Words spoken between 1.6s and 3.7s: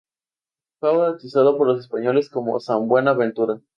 los españoles como "San Buena Ventura".